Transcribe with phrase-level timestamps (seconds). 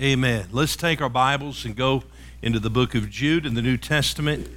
[0.00, 0.46] Amen.
[0.50, 2.04] Let's take our Bibles and go
[2.40, 4.48] into the book of Jude in the New Testament.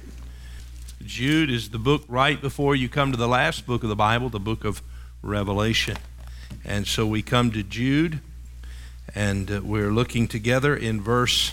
[1.04, 4.30] Jude is the book right before you come to the last book of the Bible,
[4.30, 4.80] the book of
[5.20, 5.98] Revelation.
[6.64, 8.20] And so we come to Jude,
[9.14, 11.52] and uh, we're looking together in verse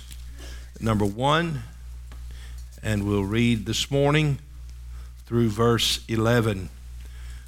[0.80, 1.64] number one,
[2.82, 4.40] and we'll read this morning
[5.26, 6.70] through verse 11.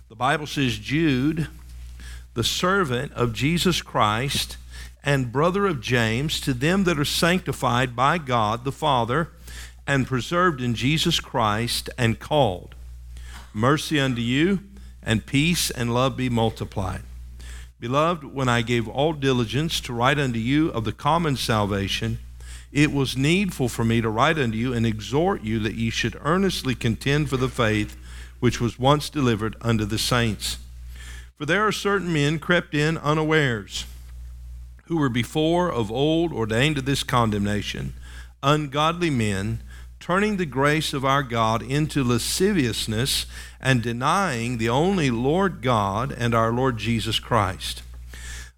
[0.09, 1.47] The Bible says, Jude,
[2.33, 4.57] the servant of Jesus Christ
[5.03, 9.29] and brother of James, to them that are sanctified by God the Father
[9.85, 12.75] and preserved in Jesus Christ and called.
[13.53, 14.59] Mercy unto you,
[15.01, 17.01] and peace and love be multiplied.
[17.79, 22.19] Beloved, when I gave all diligence to write unto you of the common salvation,
[22.71, 26.17] it was needful for me to write unto you and exhort you that ye should
[26.21, 27.97] earnestly contend for the faith
[28.39, 30.57] which was once delivered unto the saints.
[31.37, 33.85] For there are certain men crept in unawares,
[34.83, 37.93] who were before of old ordained to this condemnation,
[38.41, 39.61] ungodly men
[39.99, 43.25] turning the grace of our God into lasciviousness
[43.61, 47.83] and denying the only Lord God and our Lord Jesus Christ.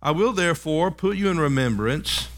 [0.01, 2.29] I will therefore put you in remembrance,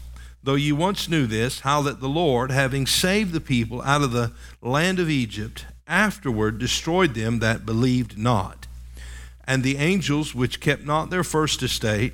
[0.42, 4.12] though you once knew this, how that the Lord, having saved the people out of
[4.12, 8.66] the land of Egypt, afterward destroyed them that believed not.
[9.46, 12.12] And the angels which kept not their first estate,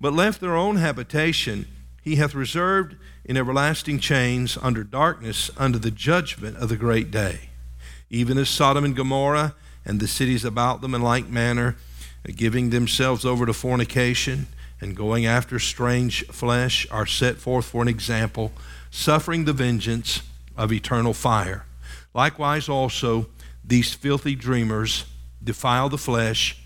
[0.00, 1.66] but left their own habitation,
[2.02, 7.50] he hath reserved in everlasting chains under darkness under the judgment of the great day.
[8.08, 11.76] Even as Sodom and Gomorrah and the cities about them in like manner,
[12.36, 14.46] giving themselves over to fornication
[14.80, 18.50] and going after strange flesh, are set forth for an example,
[18.90, 20.22] suffering the vengeance
[20.56, 21.66] of eternal fire.
[22.14, 23.26] Likewise, also,
[23.64, 25.04] these filthy dreamers
[25.44, 26.58] defile the flesh,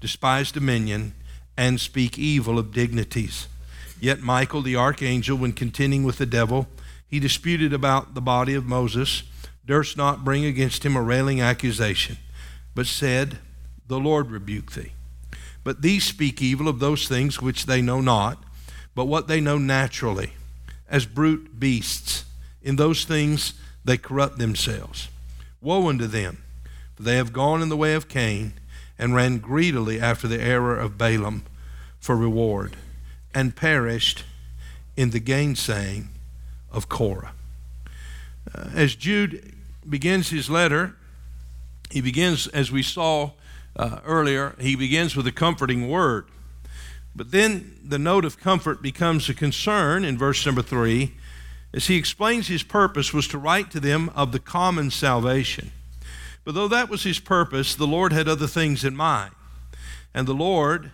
[0.00, 1.14] despise dominion,
[1.56, 3.48] and speak evil of dignities
[4.04, 6.66] Yet Michael, the archangel, when contending with the devil,
[7.08, 9.22] he disputed about the body of Moses,
[9.64, 12.18] durst not bring against him a railing accusation,
[12.74, 13.38] but said,
[13.86, 14.92] The Lord rebuke thee.
[15.62, 18.44] But these speak evil of those things which they know not,
[18.94, 20.34] but what they know naturally,
[20.86, 22.26] as brute beasts.
[22.62, 23.54] In those things
[23.86, 25.08] they corrupt themselves.
[25.62, 26.42] Woe unto them,
[26.94, 28.52] for they have gone in the way of Cain,
[28.98, 31.44] and ran greedily after the error of Balaam
[31.98, 32.76] for reward
[33.34, 34.24] and perished
[34.96, 36.08] in the gainsaying
[36.70, 37.32] of Korah.
[38.54, 39.54] Uh, as Jude
[39.88, 40.94] begins his letter,
[41.90, 43.32] he begins, as we saw
[43.76, 46.26] uh, earlier, he begins with a comforting word.
[47.16, 51.14] But then the note of comfort becomes a concern in verse number three,
[51.72, 55.72] as he explains his purpose was to write to them of the common salvation.
[56.44, 59.32] But though that was his purpose, the Lord had other things in mind.
[60.12, 60.90] And the Lord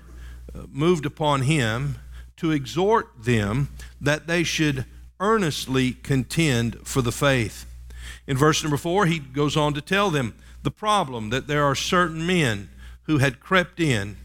[0.55, 1.97] uh, moved upon him
[2.37, 3.69] to exhort them
[4.01, 4.87] that they should
[5.19, 7.67] earnestly contend for the faith.
[8.27, 11.75] In verse number four, he goes on to tell them the problem that there are
[11.75, 12.71] certain men
[13.03, 14.17] who had crept in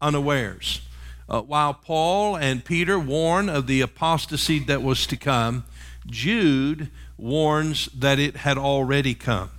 [0.00, 0.82] unawares.
[1.28, 5.64] Uh, while Paul and Peter warn of the apostasy that was to come,
[6.06, 9.50] Jude warns that it had already come.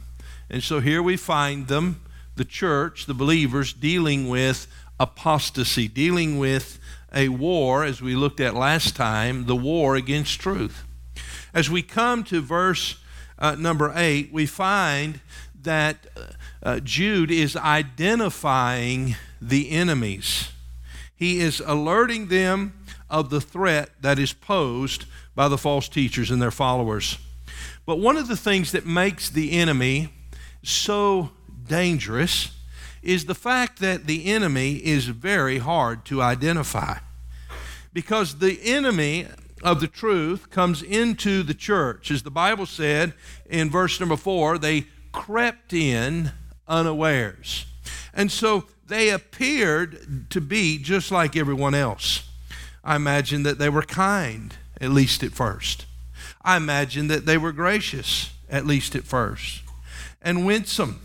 [0.49, 2.01] And so here we find them,
[2.35, 4.67] the church, the believers, dealing with
[4.99, 6.79] apostasy, dealing with
[7.13, 10.83] a war, as we looked at last time, the war against truth.
[11.53, 12.99] As we come to verse
[13.39, 15.19] uh, number eight, we find
[15.63, 16.07] that
[16.63, 20.51] uh, Jude is identifying the enemies.
[21.15, 22.73] He is alerting them
[23.09, 25.05] of the threat that is posed
[25.35, 27.17] by the false teachers and their followers.
[27.85, 30.09] But one of the things that makes the enemy
[30.67, 31.31] so
[31.67, 32.51] dangerous
[33.01, 36.97] is the fact that the enemy is very hard to identify.
[37.93, 39.27] Because the enemy
[39.63, 42.11] of the truth comes into the church.
[42.11, 43.13] As the Bible said
[43.49, 46.31] in verse number four, they crept in
[46.67, 47.65] unawares.
[48.13, 52.27] And so they appeared to be just like everyone else.
[52.83, 55.85] I imagine that they were kind, at least at first.
[56.41, 59.61] I imagine that they were gracious, at least at first,
[60.27, 60.99] and winsome.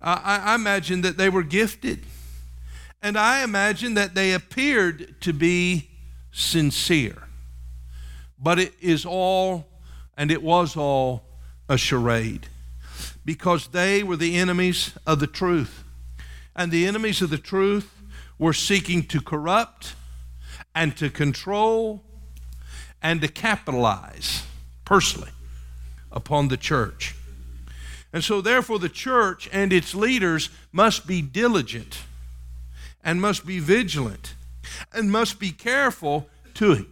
[0.00, 2.00] I, I imagine that they were gifted.
[3.02, 5.90] And I imagine that they appeared to be
[6.32, 7.28] sincere.
[8.38, 9.66] but it is all,
[10.16, 11.22] and it was all,
[11.68, 12.46] a charade
[13.24, 15.84] because they were the enemies of the truth.
[16.54, 17.92] And the enemies of the truth
[18.38, 19.94] were seeking to corrupt
[20.74, 22.02] and to control
[23.02, 24.44] and to capitalize
[24.84, 25.32] personally
[26.10, 27.14] upon the church.
[28.16, 31.98] And so, therefore, the church and its leaders must be diligent
[33.04, 34.32] and must be vigilant
[34.90, 36.86] and must be careful to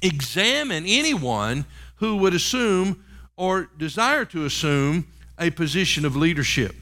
[0.00, 1.66] examine anyone
[1.96, 3.04] who would assume
[3.36, 5.06] or desire to assume
[5.38, 6.74] a position of leadership.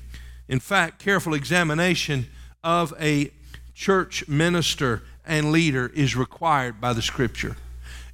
[0.47, 2.29] In fact, careful examination
[2.63, 3.33] of a
[3.75, 7.57] church minister and leader is required by the scripture.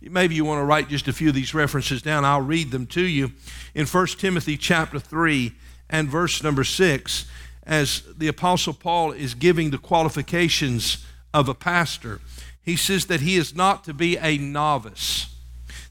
[0.01, 2.25] Maybe you want to write just a few of these references down.
[2.25, 3.33] I'll read them to you.
[3.75, 5.53] In 1 Timothy chapter 3
[5.89, 7.27] and verse number 6,
[7.67, 12.21] as the apostle Paul is giving the qualifications of a pastor,
[12.63, 15.35] he says that he is not to be a novice.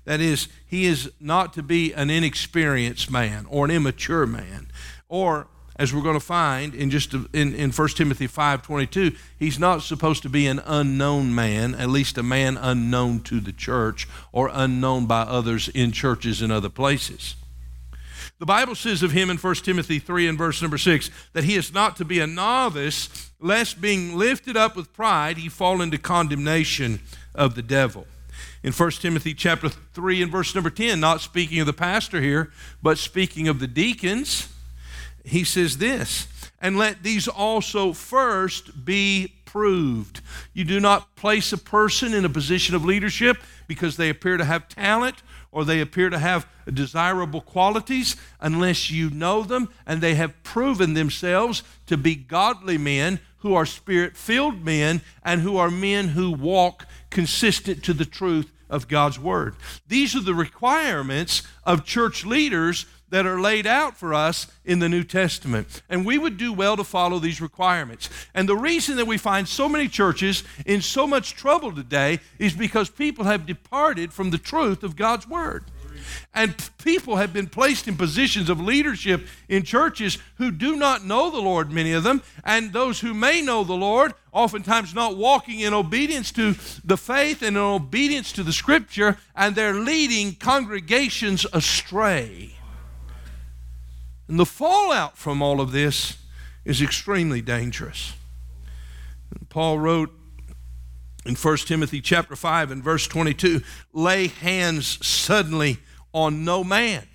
[0.06, 4.68] That is, he is not to be an inexperienced man or an immature man.
[5.07, 5.48] Or,
[5.78, 10.24] as we're going to find in just in, in 1 Timothy 5.22, he's not supposed
[10.24, 15.06] to be an unknown man, at least a man unknown to the church or unknown
[15.06, 17.36] by others in churches in other places.
[18.44, 21.56] The Bible says of him in 1 Timothy 3 and verse number 6 that he
[21.56, 25.98] is not to be a novice, lest being lifted up with pride he fall into
[25.98, 27.00] condemnation
[27.34, 28.06] of the devil
[28.62, 32.51] in 1 Timothy chapter 3 and verse number 10, not speaking of the pastor here,
[32.81, 34.50] but speaking of the deacons,
[35.24, 36.28] he says this,
[36.60, 40.19] and let these also first be proved.
[40.54, 43.38] You do not place a person in a position of leadership
[43.69, 45.24] because they appear to have talent
[45.54, 50.94] or they appear to have desirable qualities unless you know them and they have proven
[50.94, 56.32] themselves to be godly men who are spirit filled men and who are men who
[56.32, 59.56] walk consistent to the truth of God's Word.
[59.88, 64.89] These are the requirements of church leaders that are laid out for us in the
[64.89, 65.83] New Testament.
[65.88, 68.10] And we would do well to follow these requirements.
[68.33, 72.54] And the reason that we find so many churches in so much trouble today is
[72.54, 75.65] because people have departed from the truth of God's Word.
[76.33, 81.30] And people have been placed in positions of leadership in churches who do not know
[81.30, 85.60] the Lord, many of them, and those who may know the Lord, oftentimes not walking
[85.60, 91.45] in obedience to the faith and in obedience to the Scripture, and they're leading congregations
[91.54, 92.56] astray.
[94.28, 96.18] And the fallout from all of this
[96.66, 98.14] is extremely dangerous.
[99.50, 100.12] Paul wrote
[101.25, 103.62] in 1 Timothy chapter 5 and verse 22,
[103.94, 105.78] lay hands suddenly
[106.14, 107.08] on no man.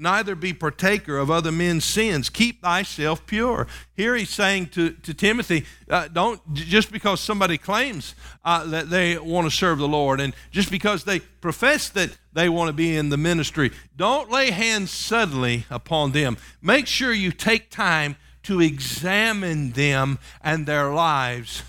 [0.00, 2.30] Neither be partaker of other men's sins.
[2.30, 3.66] Keep thyself pure.
[3.96, 8.14] Here he's saying to, to Timothy, uh, don't just because somebody claims
[8.44, 12.48] uh, that they want to serve the Lord and just because they profess that they
[12.48, 16.36] want to be in the ministry, don't lay hands suddenly upon them.
[16.62, 18.14] Make sure you take time
[18.44, 21.64] to examine them and their lives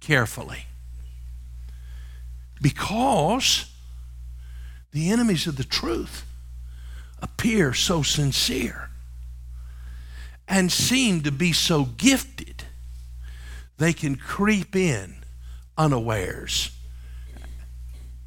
[0.00, 0.66] carefully.
[2.60, 3.72] Because
[4.90, 6.26] the enemies of the truth
[7.22, 8.90] appear so sincere
[10.46, 12.64] and seem to be so gifted,
[13.78, 15.24] they can creep in
[15.78, 16.70] unawares,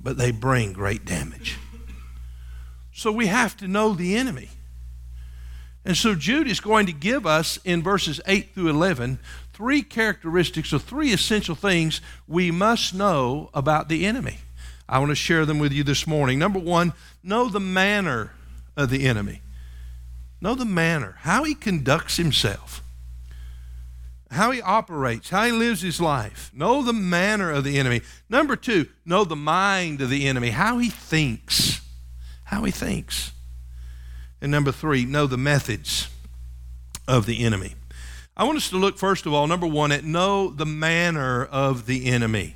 [0.02, 1.60] but they bring great damage.
[2.98, 4.50] So we have to know the enemy.
[5.84, 9.20] And so Jude is going to give us in verses 8 through 11
[9.52, 14.38] three characteristics or three essential things we must know about the enemy.
[14.88, 16.40] I want to share them with you this morning.
[16.40, 18.32] Number one, know the manner
[18.76, 19.42] of the enemy.
[20.42, 22.82] Know the manner, how he conducts himself,
[24.32, 26.50] how he operates, how he lives his life.
[26.54, 28.02] Know the manner of the enemy.
[28.30, 31.82] Number two, know the mind of the enemy, how he thinks.
[32.46, 33.32] How he thinks.
[34.42, 36.10] And number three, know the methods
[37.08, 37.76] of the enemy.
[38.38, 41.86] I want us to look, first of all, number one, at know the manner of
[41.86, 42.56] the enemy.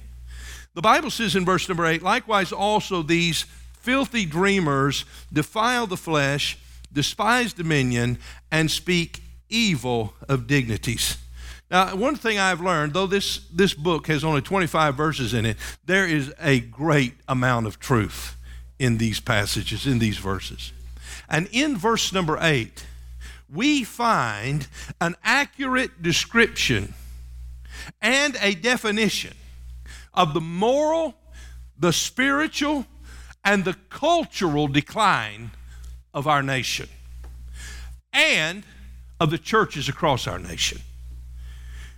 [0.73, 3.45] The Bible says in verse number 8, likewise also these
[3.79, 6.57] filthy dreamers defile the flesh,
[6.91, 8.17] despise dominion,
[8.51, 11.17] and speak evil of dignities.
[11.71, 15.57] Now, one thing I've learned, though this, this book has only 25 verses in it,
[15.85, 18.35] there is a great amount of truth
[18.79, 20.71] in these passages, in these verses.
[21.29, 22.85] And in verse number 8,
[23.53, 24.67] we find
[25.01, 26.93] an accurate description
[28.01, 29.33] and a definition
[30.13, 31.15] of the moral,
[31.77, 32.85] the spiritual,
[33.43, 35.51] and the cultural decline
[36.13, 36.87] of our nation
[38.13, 38.63] and
[39.19, 40.79] of the churches across our nation.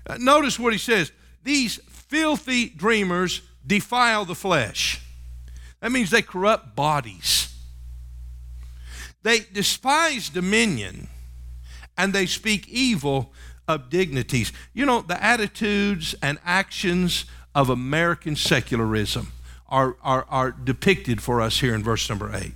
[0.06, 1.12] Uh, notice what he says
[1.44, 5.02] these filthy dreamers defile the flesh.
[5.82, 7.54] That means they corrupt bodies.
[9.24, 11.08] They despise dominion
[11.98, 13.34] and they speak evil
[13.68, 14.52] of dignities.
[14.74, 19.32] You know, the attitudes and actions of American secularism
[19.68, 22.54] are, are, are depicted for us here in verse number 8.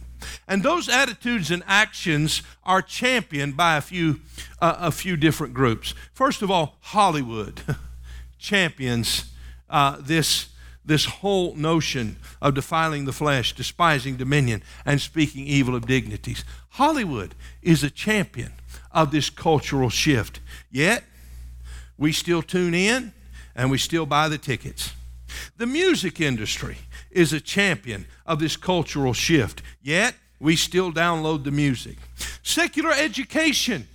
[0.48, 4.22] And those attitudes and actions are championed by a few,
[4.62, 5.94] uh, a few different groups.
[6.14, 7.62] First of all, Hollywood
[8.40, 9.32] champions
[9.70, 10.48] uh, this,
[10.86, 16.46] this whole notion of defiling the flesh, despising dominion, and speaking evil of dignities.
[16.72, 18.54] Hollywood is a champion
[18.92, 20.40] of this cultural shift.
[20.72, 21.04] Yet,
[21.98, 23.14] we still tune in
[23.56, 24.94] and we still buy the tickets.
[25.58, 26.78] The music industry
[27.12, 31.98] is a champion of this cultural shift, yet we still download the music.
[32.44, 33.88] Secular education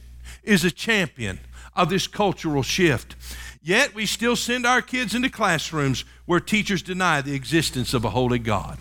[0.43, 1.39] is a champion
[1.77, 3.15] of this cultural shift,
[3.62, 8.11] yet we still send our kids into classrooms where teachers deny the existence of a
[8.11, 8.79] holy God,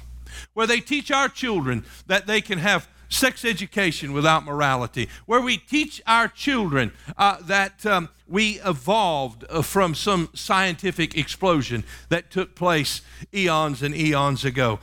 [0.54, 5.58] where they teach our children that they can have sex education without morality, where we
[5.58, 12.56] teach our children uh, that um, we evolved uh, from some scientific explosion that took
[12.56, 13.02] place
[13.34, 14.80] eons and eons ago.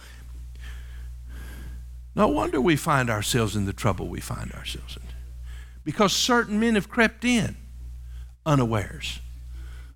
[2.17, 5.03] No wonder we find ourselves in the trouble we find ourselves in.
[5.85, 7.57] Because certain men have crept in
[8.45, 9.21] unawares.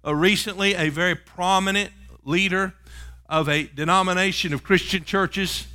[0.02, 1.90] Uh, recently, a very prominent
[2.24, 2.72] leader
[3.28, 5.66] of a denomination of Christian churches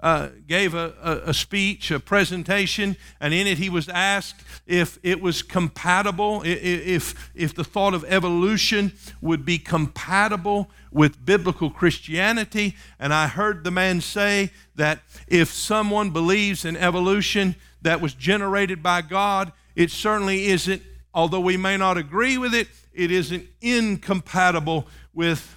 [0.00, 4.98] uh, gave a, a, a, speech, a presentation, and in it he was asked if
[5.02, 12.76] it was compatible, if, if the thought of evolution would be compatible with biblical Christianity.
[12.98, 18.82] And I heard the man say that if someone believes in evolution that was generated
[18.82, 20.82] by God, it certainly isn't,
[21.14, 25.56] although we may not agree with it, it isn't incompatible with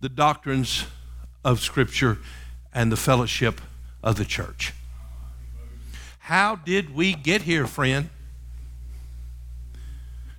[0.00, 0.84] the doctrines
[1.44, 2.18] of Scripture
[2.72, 3.60] and the fellowship
[4.02, 4.72] of the church.
[6.18, 8.08] How did we get here, friend?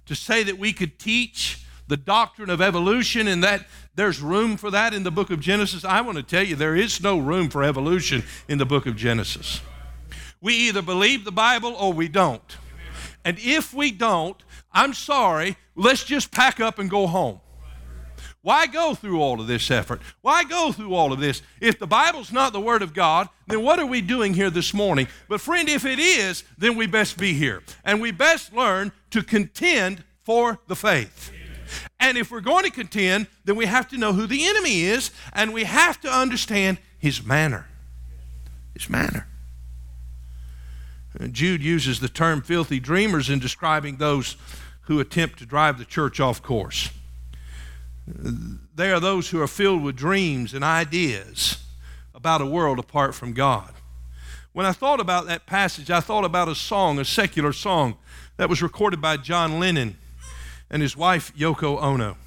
[0.06, 4.72] To say that we could teach the doctrine of evolution and that there's room for
[4.72, 7.50] that in the book of Genesis, I want to tell you there is no room
[7.50, 9.60] for evolution in the book of Genesis.
[10.40, 12.58] We either believe the Bible or we don't.
[13.24, 17.40] And if we don't, I'm sorry, let's just pack up and go home.
[18.44, 20.02] Why go through all of this effort?
[20.22, 21.44] Why go through all of this?
[21.60, 24.74] If the Bible's not the Word of God, then what are we doing here this
[24.74, 25.08] morning?
[25.30, 27.62] But, friend, if it is, then we best be here.
[27.86, 31.32] And we best learn to contend for the faith.
[32.00, 35.12] And if we're going to contend, then we have to know who the enemy is,
[35.34, 37.68] and we have to understand his manner.
[38.74, 39.28] His manner.
[41.20, 44.38] Uh, Jude uses the term filthy dreamers in describing those
[44.82, 46.90] who attempt to drive the church off course.
[48.10, 48.32] Uh,
[48.74, 51.64] they are those who are filled with dreams and ideas
[52.16, 53.74] about a world apart from God.
[54.54, 57.98] When I thought about that passage, I thought about a song, a secular song,
[58.38, 59.98] that was recorded by John Lennon
[60.70, 62.18] and his wife Yoko Ono.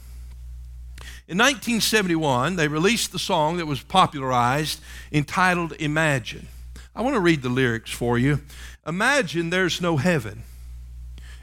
[1.27, 6.49] In 1971, they released the song that was popularized entitled Imagine.
[6.95, 8.41] I want to read the lyrics for you.
[8.87, 10.45] Imagine there's no heaven.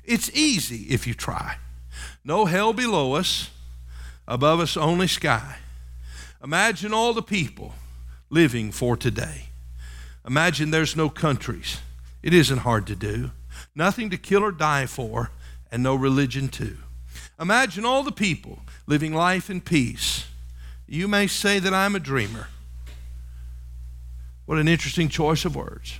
[0.04, 1.58] It's easy if you try.
[2.24, 3.50] No hell below us
[4.28, 5.58] above us only sky.
[6.44, 7.74] Imagine all the people
[8.30, 9.50] living for today.
[10.26, 11.80] Imagine there's no countries.
[12.24, 13.32] It isn't hard to do.
[13.76, 15.32] Nothing to kill or die for,
[15.72, 16.78] and no religion too.
[17.40, 20.26] Imagine all the people living life in peace.
[20.88, 22.48] You may say that I'm a dreamer.
[24.46, 26.00] What an interesting choice of words.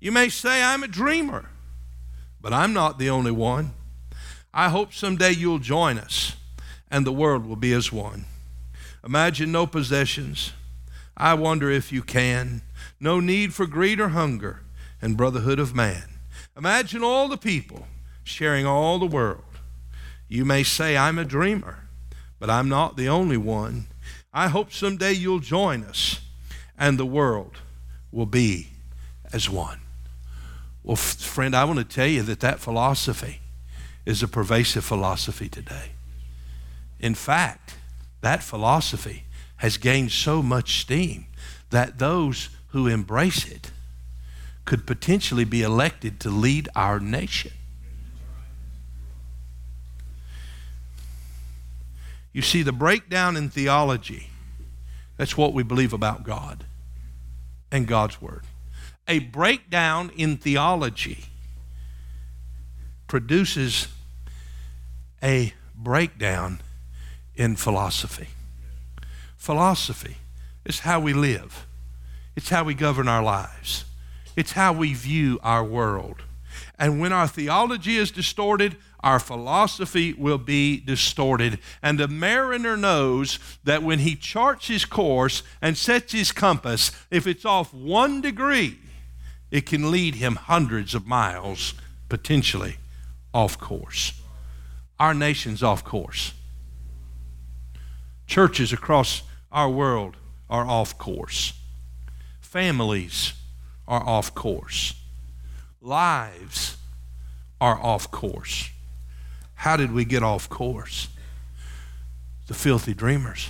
[0.00, 1.48] You may say I'm a dreamer,
[2.40, 3.72] but I'm not the only one.
[4.52, 6.36] I hope someday you'll join us
[6.90, 8.26] and the world will be as one.
[9.04, 10.52] Imagine no possessions.
[11.16, 12.62] I wonder if you can.
[13.00, 14.60] No need for greed or hunger
[15.02, 16.04] and brotherhood of man.
[16.56, 17.86] Imagine all the people
[18.22, 19.42] sharing all the world.
[20.28, 21.88] You may say, I'm a dreamer,
[22.38, 23.86] but I'm not the only one.
[24.32, 26.20] I hope someday you'll join us
[26.78, 27.58] and the world
[28.10, 28.68] will be
[29.32, 29.80] as one.
[30.82, 33.40] Well, friend, I want to tell you that that philosophy
[34.04, 35.92] is a pervasive philosophy today.
[37.00, 37.76] In fact,
[38.20, 39.24] that philosophy
[39.56, 41.26] has gained so much steam
[41.70, 43.70] that those who embrace it
[44.64, 47.52] could potentially be elected to lead our nation.
[52.32, 54.28] You see, the breakdown in theology,
[55.16, 56.64] that's what we believe about God
[57.70, 58.42] and God's Word.
[59.06, 61.24] A breakdown in theology
[63.06, 63.88] produces
[65.22, 66.60] a breakdown
[67.34, 68.28] in philosophy.
[69.36, 70.16] Philosophy
[70.64, 71.66] is how we live,
[72.34, 73.84] it's how we govern our lives,
[74.36, 76.22] it's how we view our world.
[76.78, 81.58] And when our theology is distorted, our philosophy will be distorted.
[81.82, 87.26] And the mariner knows that when he charts his course and sets his compass, if
[87.26, 88.78] it's off one degree,
[89.50, 91.74] it can lead him hundreds of miles,
[92.08, 92.78] potentially,
[93.34, 94.20] off course.
[94.98, 96.32] Our nation's off course.
[98.26, 100.16] Churches across our world
[100.48, 101.52] are off course.
[102.40, 103.34] Families
[103.86, 104.94] are off course.
[105.82, 106.78] Lives
[107.60, 108.70] are off course.
[109.64, 111.08] How did we get off course?
[112.48, 113.48] The filthy dreamers.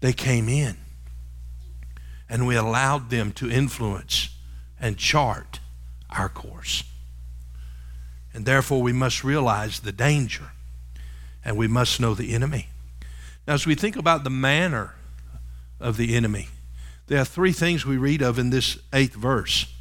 [0.00, 0.76] They came in
[2.28, 4.28] and we allowed them to influence
[4.78, 5.60] and chart
[6.10, 6.84] our course.
[8.34, 10.50] And therefore, we must realize the danger
[11.42, 12.68] and we must know the enemy.
[13.46, 14.94] Now, as we think about the manner
[15.80, 16.48] of the enemy,
[17.06, 19.72] there are three things we read of in this eighth verse.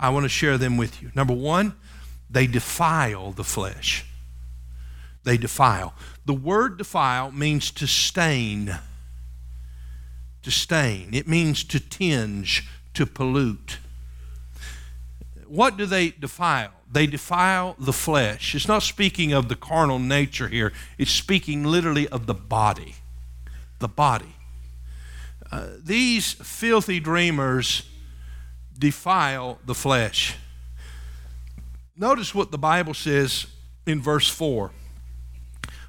[0.00, 1.12] I want to share them with you.
[1.14, 1.74] Number one,
[2.30, 4.04] they defile the flesh.
[5.24, 5.94] They defile.
[6.26, 8.78] The word defile means to stain.
[10.42, 11.14] To stain.
[11.14, 13.78] It means to tinge, to pollute.
[15.46, 16.72] What do they defile?
[16.90, 18.54] They defile the flesh.
[18.54, 22.96] It's not speaking of the carnal nature here, it's speaking literally of the body.
[23.78, 24.36] The body.
[25.50, 27.82] Uh, these filthy dreamers
[28.78, 30.36] defile the flesh.
[31.96, 33.46] Notice what the Bible says
[33.86, 34.70] in verse 4.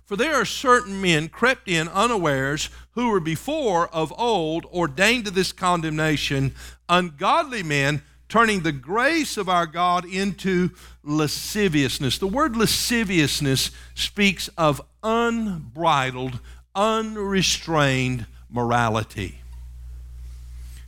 [0.06, 5.32] For there are certain men crept in unawares who were before of old ordained to
[5.32, 6.54] this condemnation,
[6.88, 10.72] ungodly men turning the grace of our God into
[11.04, 12.20] lasciviousness.
[12.20, 16.40] The word lasciviousness speaks of unbridled,
[16.76, 19.40] unrestrained morality.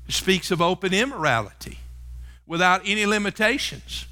[0.08, 1.80] It speaks of open immorality
[2.46, 4.06] without any limitations,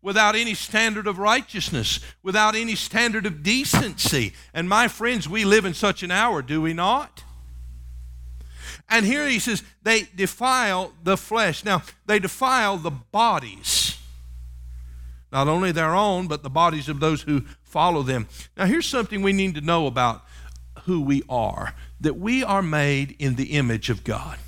[0.00, 4.32] without any standard of righteousness, without any standard of decency.
[4.54, 7.24] And my friends, we live in such an hour, do we not?
[8.88, 11.64] And here he says, they defile the flesh.
[11.64, 13.98] Now, they defile the bodies.
[15.32, 18.28] Not only their own, but the bodies of those who follow them.
[18.56, 20.24] Now, here's something we need to know about
[20.84, 24.38] who we are that we are made in the image of God.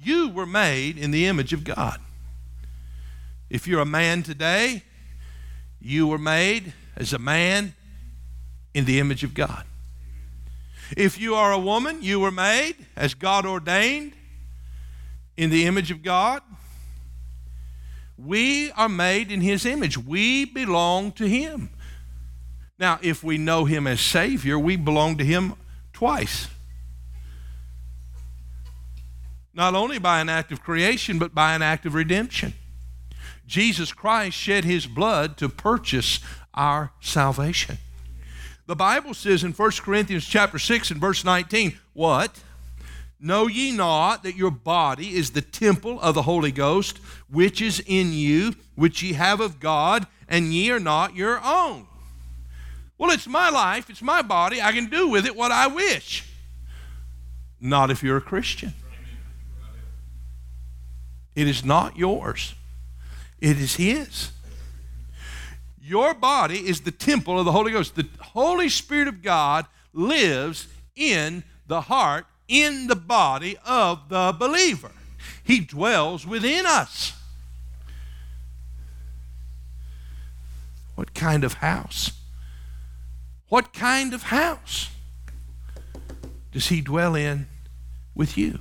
[0.00, 2.00] You were made in the image of God.
[3.50, 4.82] If you're a man today,
[5.80, 7.74] you were made as a man
[8.74, 9.64] in the image of God.
[10.96, 14.12] If you are a woman, you were made as God ordained
[15.36, 16.42] in the image of God.
[18.16, 19.96] We are made in His image.
[19.96, 21.70] We belong to Him.
[22.78, 25.54] Now, if we know Him as Savior, we belong to Him
[25.92, 26.48] twice.
[29.54, 32.54] Not only by an act of creation, but by an act of redemption.
[33.48, 36.20] Jesus Christ shed His blood to purchase
[36.54, 37.78] our salvation.
[38.66, 42.42] The Bible says in 1 Corinthians chapter 6 and verse 19, what?
[43.18, 46.98] Know ye not that your body is the temple of the Holy Ghost,
[47.30, 51.86] which is in you, which ye have of God, and ye are not your own?
[52.98, 56.24] Well, it's my life, it's my body, I can do with it what I wish.
[57.60, 58.74] Not if you're a Christian.
[61.34, 62.54] It is not yours,
[63.40, 64.30] it is His.
[65.80, 67.94] Your body is the temple of the Holy Ghost.
[67.94, 74.90] The Holy Spirit of God lives in the heart, in the body of the believer.
[75.42, 77.14] He dwells within us.
[80.94, 82.12] What kind of house?
[83.48, 84.90] What kind of house
[86.52, 87.46] does He dwell in
[88.14, 88.58] with you?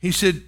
[0.00, 0.42] He said,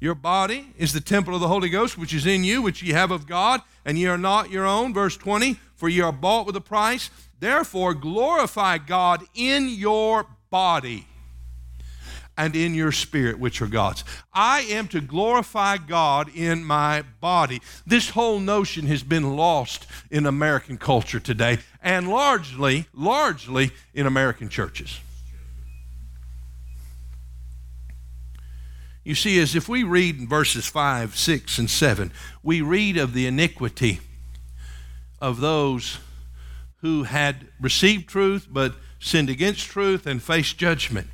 [0.00, 2.92] your body is the temple of the Holy Ghost, which is in you, which ye
[2.92, 4.92] have of God, and ye are not your own.
[4.92, 7.10] Verse 20, for ye are bought with a price.
[7.40, 11.06] Therefore, glorify God in your body
[12.36, 14.04] and in your spirit, which are God's.
[14.32, 17.62] I am to glorify God in my body.
[17.86, 24.50] This whole notion has been lost in American culture today, and largely, largely in American
[24.50, 25.00] churches.
[29.06, 32.10] You see, as if we read in verses 5, 6, and 7,
[32.42, 34.00] we read of the iniquity
[35.20, 36.00] of those
[36.80, 41.06] who had received truth but sinned against truth and faced judgment.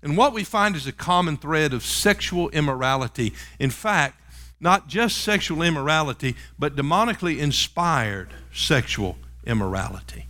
[0.00, 3.34] And what we find is a common thread of sexual immorality.
[3.58, 4.22] In fact,
[4.58, 10.29] not just sexual immorality, but demonically inspired sexual immorality.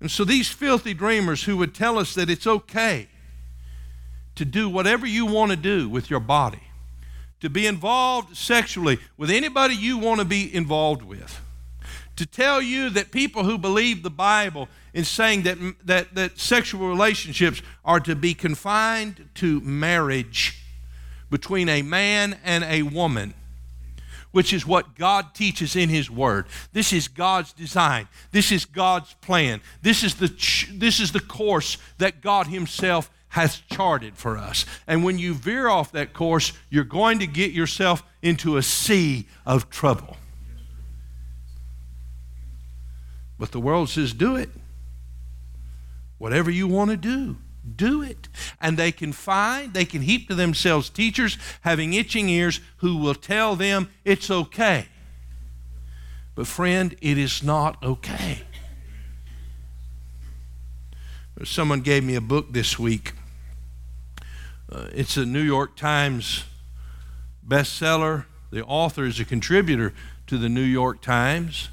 [0.00, 3.08] And so these filthy dreamers who would tell us that it's okay
[4.34, 6.62] to do whatever you want to do with your body,
[7.40, 11.40] to be involved sexually with anybody you want to be involved with,
[12.16, 16.88] to tell you that people who believe the Bible in saying that, that, that sexual
[16.88, 20.62] relationships are to be confined to marriage
[21.30, 23.34] between a man and a woman
[24.32, 26.46] which is what God teaches in His Word.
[26.72, 28.08] This is God's design.
[28.30, 29.60] This is God's plan.
[29.82, 30.28] This is the,
[30.72, 34.66] this is the course that God Himself has charted for us.
[34.86, 39.26] And when you veer off that course, you're going to get yourself into a sea
[39.46, 40.16] of trouble.
[43.38, 44.50] But the world says, do it.
[46.18, 47.36] Whatever you want to do
[47.76, 48.28] do it.
[48.60, 53.14] And they can find, they can heap to themselves teachers having itching ears who will
[53.14, 54.86] tell them it's okay.
[56.34, 58.42] But, friend, it is not okay.
[61.44, 63.14] Someone gave me a book this week.
[64.70, 66.44] Uh, it's a New York Times
[67.46, 68.26] bestseller.
[68.50, 69.94] The author is a contributor
[70.26, 71.70] to the New York Times.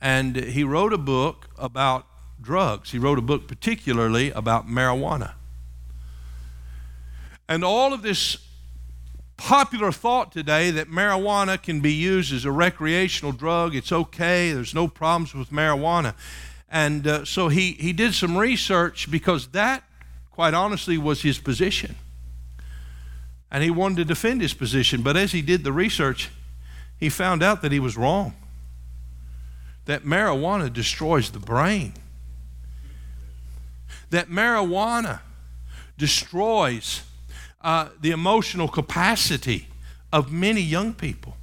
[0.00, 2.06] And he wrote a book about
[2.40, 2.90] drugs.
[2.90, 5.32] He wrote a book particularly about marijuana.
[7.48, 8.38] And all of this
[9.36, 14.74] popular thought today that marijuana can be used as a recreational drug, it's okay, there's
[14.74, 16.14] no problems with marijuana.
[16.70, 19.82] And uh, so he, he did some research because that,
[20.30, 21.96] quite honestly, was his position.
[23.50, 25.02] And he wanted to defend his position.
[25.02, 26.30] But as he did the research,
[26.98, 28.36] he found out that he was wrong.
[29.86, 31.94] That marijuana destroys the brain
[34.10, 35.20] that marijuana
[35.96, 37.02] destroys
[37.62, 39.68] uh, the emotional capacity
[40.12, 41.36] of many young people.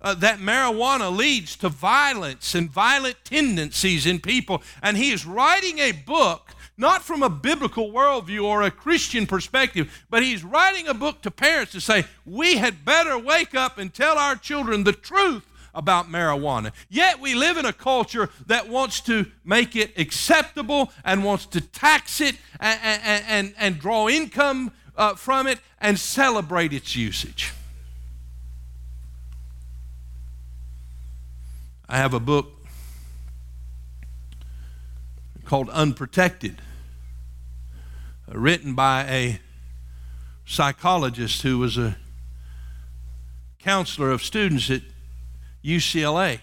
[0.00, 4.62] Uh, that marijuana leads to violence and violent tendencies in people.
[4.82, 10.04] And he is writing a book, not from a biblical worldview or a Christian perspective,
[10.10, 13.92] but he's writing a book to parents to say, we had better wake up and
[13.92, 16.72] tell our children the truth about marijuana.
[16.88, 21.60] Yet we live in a culture that wants to make it acceptable and wants to
[21.60, 27.52] tax it and, and, and, and draw income uh, from it and celebrate its usage.
[31.88, 32.50] I have a book
[35.44, 36.62] called Unprotected,
[38.32, 39.40] uh, written by a
[40.46, 41.96] psychologist who was a
[43.58, 44.82] counselor of students at
[45.64, 46.40] UCLA.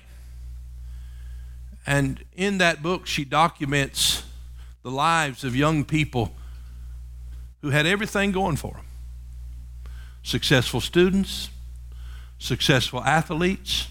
[1.86, 4.24] And in that book, she documents
[4.84, 6.34] the lives of young people
[7.62, 8.86] who had everything going for them
[10.24, 11.50] successful students,
[12.38, 13.88] successful athletes,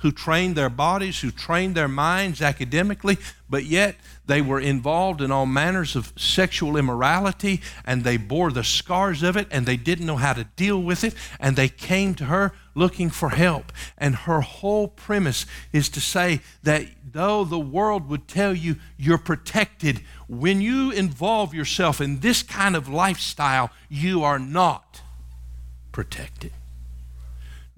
[0.00, 3.18] who trained their bodies, who trained their minds academically,
[3.50, 8.62] but yet they were involved in all manners of sexual immorality and they bore the
[8.62, 12.14] scars of it and they didn't know how to deal with it and they came
[12.14, 13.72] to her looking for help.
[13.96, 19.18] And her whole premise is to say that though the world would tell you you're
[19.18, 25.00] protected, when you involve yourself in this kind of lifestyle, you are not
[25.90, 26.52] protected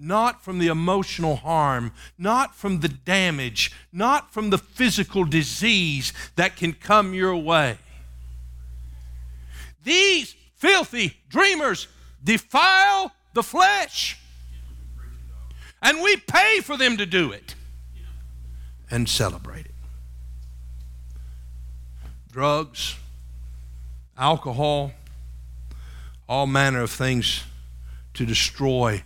[0.00, 6.56] not from the emotional harm, not from the damage, not from the physical disease that
[6.56, 7.76] can come your way.
[9.84, 11.86] These filthy dreamers
[12.24, 14.18] defile the flesh.
[15.82, 17.54] And we pay for them to do it
[18.90, 19.74] and celebrate it.
[22.32, 22.96] Drugs,
[24.16, 24.92] alcohol,
[26.28, 27.44] all manner of things
[28.14, 29.02] to destroy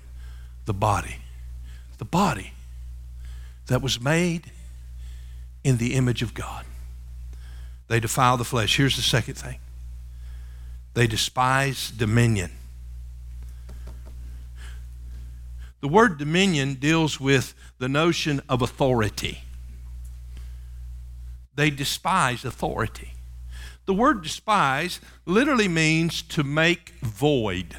[0.64, 1.16] the body.
[1.98, 2.53] The body
[3.66, 4.50] that was made
[5.62, 6.66] in the image of God.
[7.88, 8.77] They defile the flesh.
[8.77, 9.59] Here's the second thing
[10.94, 12.53] they despise dominion.
[15.81, 19.42] The word dominion deals with the notion of authority.
[21.55, 23.12] They despise authority.
[23.87, 27.77] The word despise literally means to make void,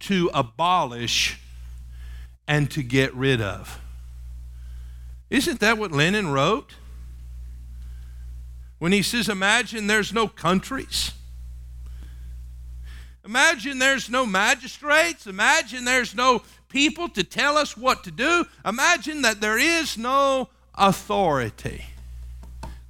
[0.00, 1.40] to abolish
[2.46, 3.80] and to get rid of.
[5.30, 6.74] Isn't that what Lennon wrote?
[8.78, 11.12] When he says, Imagine there's no countries.
[13.24, 15.26] Imagine there's no magistrates.
[15.26, 18.44] Imagine there's no people to tell us what to do.
[18.66, 21.84] Imagine that there is no authority.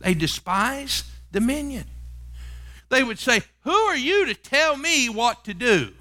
[0.00, 1.84] They despise dominion.
[2.88, 5.92] They would say, Who are you to tell me what to do?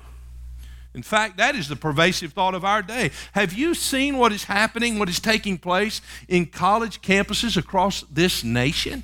[0.94, 3.12] In fact, that is the pervasive thought of our day.
[3.34, 8.44] Have you seen what is happening, what is taking place in college campuses across this
[8.44, 9.04] nation?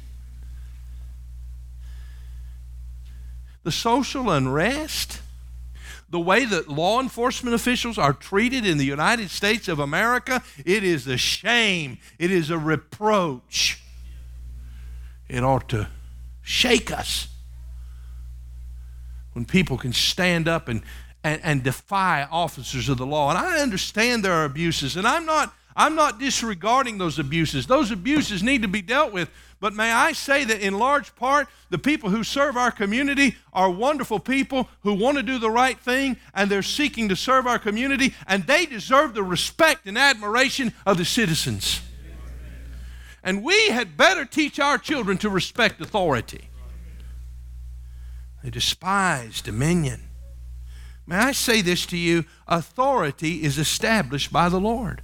[3.64, 5.22] The social unrest,
[6.10, 10.84] the way that law enforcement officials are treated in the United States of America, it
[10.84, 11.98] is a shame.
[12.20, 13.82] It is a reproach.
[15.28, 15.88] It ought to
[16.42, 17.28] shake us
[19.34, 20.82] when people can stand up and
[21.24, 23.30] and, and defy officers of the law.
[23.30, 27.68] And I understand there are abuses, and I'm not, I'm not disregarding those abuses.
[27.68, 29.30] Those abuses need to be dealt with.
[29.60, 33.70] But may I say that in large part, the people who serve our community are
[33.70, 37.60] wonderful people who want to do the right thing and they're seeking to serve our
[37.60, 41.82] community, and they deserve the respect and admiration of the citizens.
[43.22, 46.50] And we had better teach our children to respect authority.
[48.42, 50.09] They despise dominion.
[51.10, 52.26] May I say this to you?
[52.48, 55.02] Authority is established by the Lord.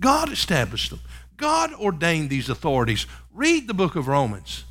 [0.00, 1.00] God established them.
[1.36, 3.06] God ordained these authorities.
[3.34, 4.64] Read the book of Romans.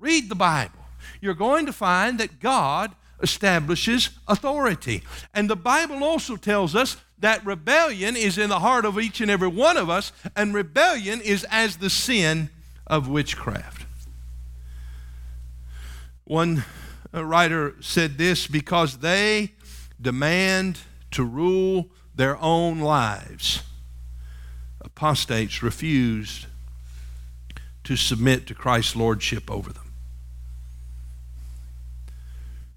[0.00, 0.80] Read the Bible.
[1.20, 2.90] You're going to find that God
[3.22, 5.04] establishes authority.
[5.32, 9.30] And the Bible also tells us that rebellion is in the heart of each and
[9.30, 12.50] every one of us, and rebellion is as the sin
[12.88, 13.86] of witchcraft.
[16.24, 16.64] One
[17.14, 19.52] a writer said this because they
[20.00, 20.80] demand
[21.12, 23.62] to rule their own lives.
[24.80, 26.46] Apostates refused
[27.84, 29.92] to submit to Christ's lordship over them.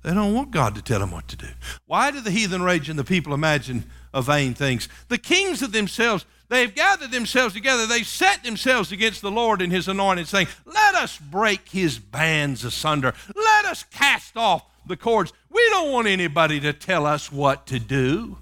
[0.03, 1.47] They don't want God to tell them what to do.
[1.87, 4.89] Why do the heathen rage and the people imagine of vain things?
[5.07, 7.85] The kings of themselves They've gathered themselves together.
[7.85, 12.63] They've set themselves against the Lord and his anointed, saying, Let us break his bands
[12.63, 13.13] asunder.
[13.35, 15.33] Let us cast off the cords.
[15.49, 18.37] We don't want anybody to tell us what to do.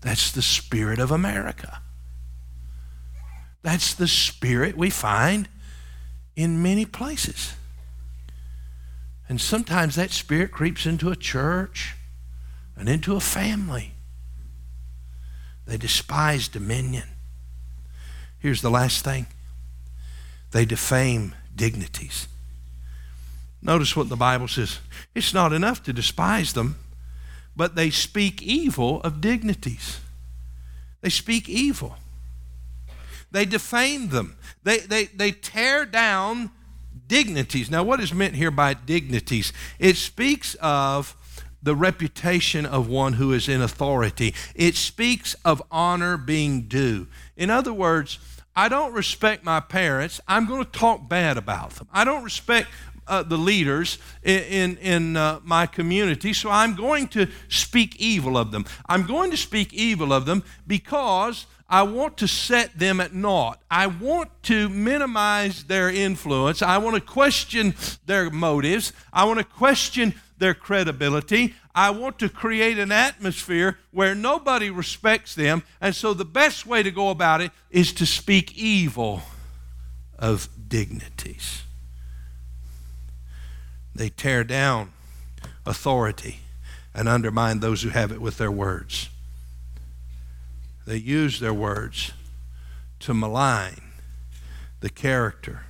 [0.00, 1.80] That's the spirit of America.
[3.62, 5.48] That's the spirit we find
[6.34, 7.54] in many places.
[9.28, 11.94] And sometimes that spirit creeps into a church
[12.76, 13.92] and into a family.
[15.66, 17.08] They despise dominion.
[18.38, 19.26] Here's the last thing
[20.50, 22.28] they defame dignities.
[23.62, 24.80] Notice what the Bible says.
[25.14, 26.76] It's not enough to despise them,
[27.54, 30.00] but they speak evil of dignities.
[31.00, 31.96] They speak evil.
[33.30, 34.36] They defame them.
[34.64, 36.50] They, they, they tear down
[37.06, 37.70] dignities.
[37.70, 39.52] Now, what is meant here by dignities?
[39.78, 41.16] It speaks of
[41.62, 44.34] the reputation of one who is in authority.
[44.54, 47.06] It speaks of honor being due.
[47.36, 48.18] In other words,
[48.54, 50.20] I don't respect my parents.
[50.28, 51.88] I'm going to talk bad about them.
[51.92, 52.68] I don't respect
[53.06, 58.52] uh, the leaders in, in, uh, my community, so I'm going to speak evil of
[58.52, 58.64] them.
[58.86, 63.58] I'm going to speak evil of them because I want to set them at naught.
[63.70, 66.60] I want to minimize their influence.
[66.60, 68.92] I want to question their motives.
[69.10, 71.54] I want to question their credibility.
[71.74, 75.62] I want to create an atmosphere where nobody respects them.
[75.80, 79.22] And so the best way to go about it is to speak evil
[80.18, 81.62] of dignities.
[83.94, 84.92] They tear down
[85.66, 86.40] authority
[86.94, 89.08] and undermine those who have it with their words.
[90.86, 92.12] They use their words
[93.00, 93.80] to malign
[94.80, 95.62] the character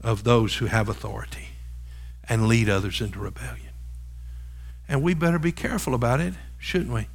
[0.00, 1.48] of those who have authority
[2.28, 3.72] and lead others into rebellion.
[4.88, 7.08] And we better be careful about it, shouldn't we?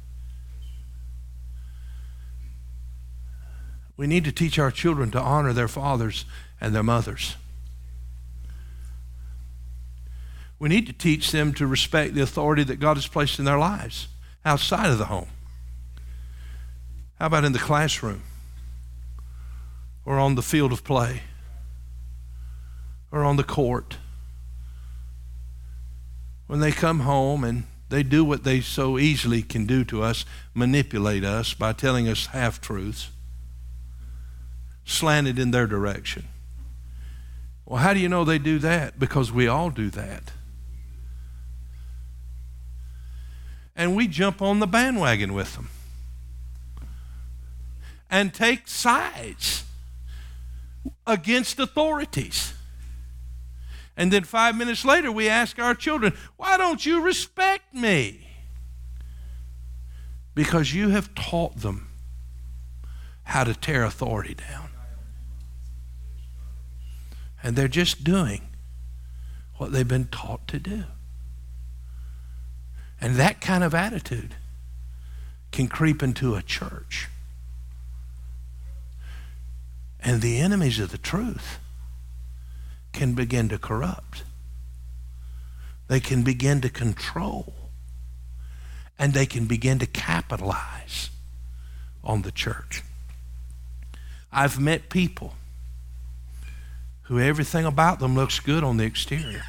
[3.96, 6.24] We need to teach our children to honor their fathers
[6.60, 7.36] and their mothers.
[10.62, 13.58] We need to teach them to respect the authority that God has placed in their
[13.58, 14.06] lives
[14.44, 15.26] outside of the home.
[17.18, 18.22] How about in the classroom?
[20.06, 21.22] Or on the field of play?
[23.10, 23.96] Or on the court?
[26.52, 30.26] when they come home and they do what they so easily can do to us
[30.52, 33.08] manipulate us by telling us half truths,
[34.84, 36.28] slanted in their direction.
[37.64, 38.98] Well, how do you know they do that?
[38.98, 40.30] Because we all do that.
[43.74, 45.68] And we jump on the bandwagon with them
[48.10, 49.64] and take sides
[51.06, 52.52] against authorities.
[53.96, 58.26] And then five minutes later, we ask our children, Why don't you respect me?
[60.34, 61.88] Because you have taught them
[63.24, 64.68] how to tear authority down.
[67.42, 68.48] And they're just doing
[69.56, 70.84] what they've been taught to do.
[73.02, 74.36] And that kind of attitude
[75.50, 77.08] can creep into a church.
[80.00, 81.58] And the enemies of the truth
[82.92, 84.22] can begin to corrupt.
[85.88, 87.52] They can begin to control.
[89.00, 91.10] And they can begin to capitalize
[92.04, 92.84] on the church.
[94.30, 95.34] I've met people
[97.02, 99.42] who everything about them looks good on the exterior,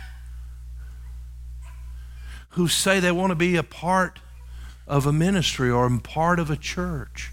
[2.53, 4.19] who say they want to be a part
[4.87, 7.31] of a ministry or a part of a church.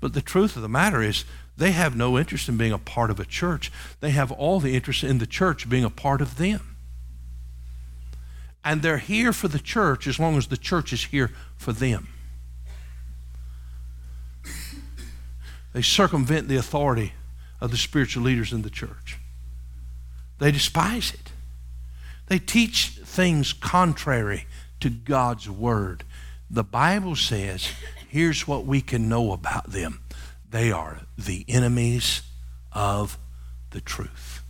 [0.00, 1.24] But the truth of the matter is,
[1.56, 3.70] they have no interest in being a part of a church.
[4.00, 6.76] They have all the interest in the church being a part of them.
[8.64, 12.08] And they're here for the church as long as the church is here for them.
[15.72, 17.12] They circumvent the authority
[17.60, 19.18] of the spiritual leaders in the church.
[20.38, 21.32] They despise it.
[22.26, 24.46] They teach things contrary
[24.80, 26.02] to God's word.
[26.50, 27.70] The Bible says,
[28.08, 30.00] here's what we can know about them
[30.50, 32.22] they are the enemies
[32.72, 33.18] of
[33.70, 34.42] the truth.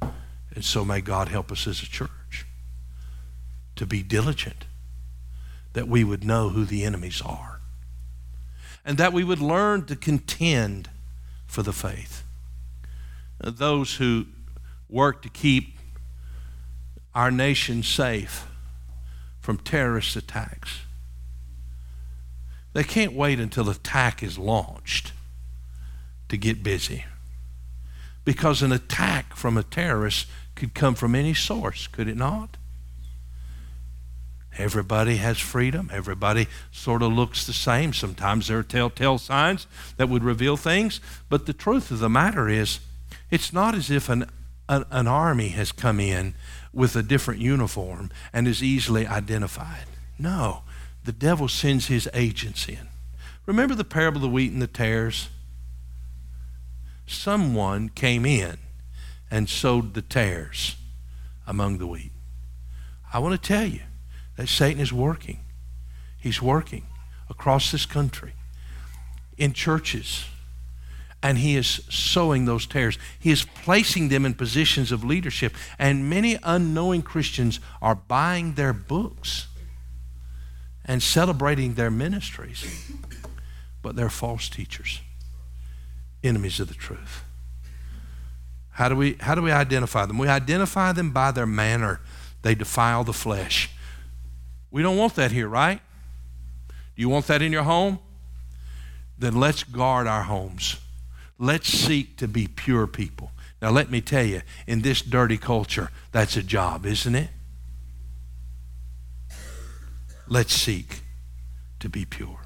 [0.00, 2.46] And so may God help us as a church
[3.76, 4.66] to be diligent,
[5.72, 7.60] that we would know who the enemies are,
[8.84, 10.90] and that we would learn to contend
[11.46, 12.22] for the faith.
[13.40, 14.26] Those who
[14.88, 15.78] work to keep
[17.14, 18.46] our nation safe
[19.40, 20.80] from terrorist attacks
[22.74, 25.12] they can't wait until the attack is launched
[26.28, 27.04] to get busy.
[28.24, 32.56] Because an attack from a terrorist could come from any source, could it not?
[34.58, 35.90] Everybody has freedom.
[35.92, 37.92] Everybody sort of looks the same.
[37.92, 41.00] Sometimes there are telltale signs that would reveal things.
[41.28, 42.80] But the truth of the matter is,
[43.30, 44.30] it's not as if an,
[44.68, 46.34] an, an army has come in
[46.74, 49.86] with a different uniform and is easily identified.
[50.18, 50.62] No,
[51.04, 52.88] the devil sends his agents in.
[53.46, 55.28] Remember the parable of the wheat and the tares?
[57.06, 58.58] Someone came in
[59.30, 60.76] and sowed the tares
[61.46, 62.12] among the wheat.
[63.12, 63.82] I want to tell you
[64.36, 65.40] that Satan is working.
[66.18, 66.86] He's working
[67.28, 68.32] across this country
[69.36, 70.26] in churches.
[71.24, 72.98] And he is sowing those tares.
[73.18, 75.54] He is placing them in positions of leadership.
[75.78, 79.46] And many unknowing Christians are buying their books
[80.84, 82.92] and celebrating their ministries,
[83.80, 85.00] but they're false teachers,
[86.22, 87.24] enemies of the truth.
[88.72, 90.18] How do we, how do we identify them?
[90.18, 92.00] We identify them by their manner.
[92.42, 93.70] They defile the flesh.
[94.70, 95.80] We don't want that here, right?
[96.68, 97.98] Do you want that in your home?
[99.18, 100.76] Then let's guard our homes.
[101.38, 103.30] Let's seek to be pure people.
[103.60, 107.30] Now, let me tell you, in this dirty culture, that's a job, isn't it?
[110.28, 111.00] let's seek
[111.80, 112.40] to be pure.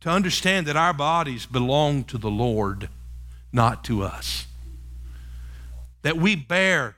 [0.00, 2.88] To understand that our bodies belong to the Lord,
[3.52, 4.46] not to us.
[6.02, 6.96] That we bear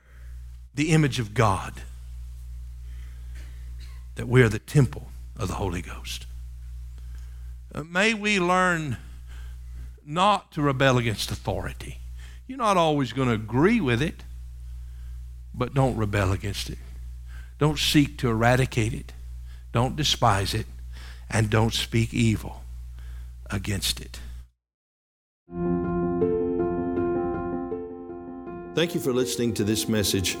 [0.75, 1.73] the image of God.
[4.15, 6.25] That we are the temple of the Holy Ghost.
[7.73, 8.97] Uh, may we learn
[10.09, 11.99] not to rebel against authority.
[12.47, 14.23] You're not always going to agree with it,
[15.53, 16.79] but don't rebel against it.
[17.59, 19.13] Don't seek to eradicate it.
[19.71, 20.65] Don't despise it,
[21.29, 22.63] and don't speak evil
[23.51, 24.19] against it.
[28.73, 30.37] Thank you for listening to this message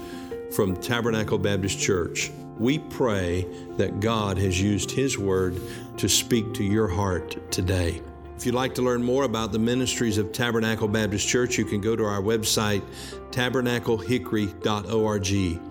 [0.51, 2.31] from Tabernacle Baptist Church.
[2.57, 3.45] We pray
[3.77, 5.61] that God has used His Word
[5.97, 8.01] to speak to your heart today.
[8.39, 11.81] If you'd like to learn more about the ministries of Tabernacle Baptist Church, you can
[11.81, 12.81] go to our website,
[13.31, 15.61] tabernaclehickory.org.